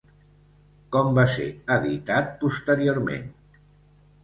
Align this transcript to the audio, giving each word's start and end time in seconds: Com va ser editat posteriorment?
Com 0.95 1.09
va 1.17 1.25
ser 1.35 1.45
editat 1.77 2.33
posteriorment? 2.47 3.31